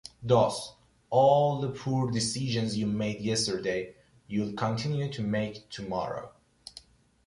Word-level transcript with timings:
Thus, 0.23 0.73
all 1.11 1.61
the 1.61 1.69
poor 1.69 2.09
decisions 2.09 2.75
you 2.75 2.87
made 2.87 3.19
yesterday, 3.21 3.93
you'll 4.27 4.53
continue 4.53 5.11
to 5.13 5.21
make 5.21 5.69
tomorrow. 5.69 6.31